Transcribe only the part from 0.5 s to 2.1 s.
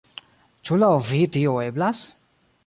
Ĉu laŭ vi tio eblas?